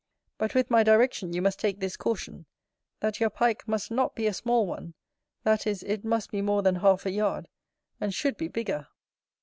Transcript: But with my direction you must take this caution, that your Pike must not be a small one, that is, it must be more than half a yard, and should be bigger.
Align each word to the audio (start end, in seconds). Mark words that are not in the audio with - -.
But 0.39 0.55
with 0.55 0.71
my 0.71 0.81
direction 0.81 1.31
you 1.31 1.43
must 1.43 1.59
take 1.59 1.79
this 1.79 1.95
caution, 1.95 2.47
that 3.01 3.19
your 3.19 3.29
Pike 3.29 3.67
must 3.67 3.91
not 3.91 4.15
be 4.15 4.25
a 4.25 4.33
small 4.33 4.65
one, 4.65 4.95
that 5.43 5.67
is, 5.67 5.83
it 5.83 6.03
must 6.03 6.31
be 6.31 6.41
more 6.41 6.63
than 6.63 6.77
half 6.77 7.05
a 7.05 7.11
yard, 7.11 7.47
and 7.99 8.11
should 8.11 8.35
be 8.35 8.47
bigger. 8.47 8.87